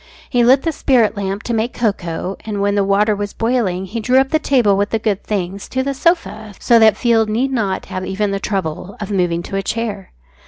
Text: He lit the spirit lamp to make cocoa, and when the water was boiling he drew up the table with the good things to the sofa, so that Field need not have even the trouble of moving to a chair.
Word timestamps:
He 0.31 0.43
lit 0.43 0.63
the 0.63 0.71
spirit 0.71 1.15
lamp 1.15 1.43
to 1.43 1.53
make 1.53 1.75
cocoa, 1.75 2.35
and 2.43 2.59
when 2.59 2.73
the 2.73 2.83
water 2.83 3.15
was 3.15 3.33
boiling 3.33 3.85
he 3.85 3.99
drew 3.99 4.17
up 4.17 4.29
the 4.29 4.39
table 4.39 4.75
with 4.75 4.89
the 4.89 4.97
good 4.97 5.23
things 5.23 5.69
to 5.69 5.83
the 5.83 5.93
sofa, 5.93 6.55
so 6.57 6.79
that 6.79 6.97
Field 6.97 7.29
need 7.29 7.51
not 7.51 7.85
have 7.85 8.03
even 8.03 8.31
the 8.31 8.39
trouble 8.39 8.97
of 8.99 9.11
moving 9.11 9.43
to 9.43 9.57
a 9.57 9.61
chair. 9.61 10.11